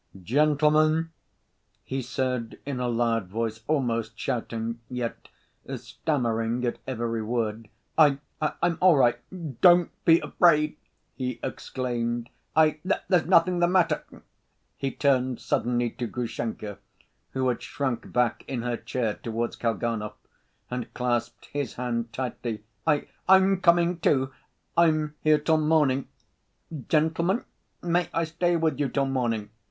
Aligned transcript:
"Gentlemen," 0.23 1.11
he 1.83 2.01
said 2.01 2.57
in 2.65 2.79
a 2.79 2.87
loud 2.87 3.27
voice, 3.27 3.59
almost 3.67 4.17
shouting, 4.17 4.79
yet 4.89 5.27
stammering 5.75 6.65
at 6.65 6.79
every 6.87 7.21
word, 7.21 7.69
"I... 7.99 8.17
I'm 8.41 8.79
all 8.81 8.97
right! 8.97 9.19
Don't 9.61 9.91
be 10.03 10.19
afraid!" 10.21 10.77
he 11.13 11.39
exclaimed, 11.43 12.31
"I—there's 12.55 13.27
nothing 13.27 13.59
the 13.59 13.67
matter," 13.67 14.03
he 14.75 14.89
turned 14.89 15.39
suddenly 15.39 15.91
to 15.91 16.07
Grushenka, 16.07 16.79
who 17.33 17.47
had 17.49 17.61
shrunk 17.61 18.11
back 18.11 18.43
in 18.47 18.63
her 18.63 18.77
chair 18.77 19.19
towards 19.21 19.55
Kalganov, 19.55 20.15
and 20.71 20.91
clasped 20.95 21.45
his 21.53 21.75
hand 21.75 22.11
tightly. 22.11 22.63
"I... 22.87 23.07
I'm 23.29 23.61
coming, 23.61 23.99
too. 23.99 24.33
I'm 24.75 25.13
here 25.21 25.37
till 25.37 25.57
morning. 25.59 26.07
Gentlemen, 26.89 27.45
may 27.83 28.09
I 28.11 28.23
stay 28.23 28.55
with 28.55 28.79
you 28.79 28.89
till 28.89 29.05
morning? 29.05 29.51